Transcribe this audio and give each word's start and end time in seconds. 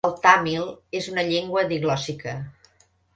El 0.07 0.13
tàmil 0.21 0.63
és 0.99 1.09
una 1.11 1.25
llengua 1.27 1.65
diglòssica. 1.73 2.33